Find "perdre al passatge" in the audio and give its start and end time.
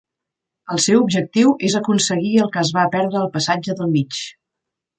2.99-3.77